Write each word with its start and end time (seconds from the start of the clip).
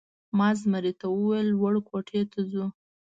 ما 0.37 0.49
زمري 0.59 0.93
ته 0.99 1.05
وویل: 1.09 1.47
لوړ 1.57 1.73
کوټې 1.89 2.21
ته 2.31 2.39
ځو؟ 2.51 2.65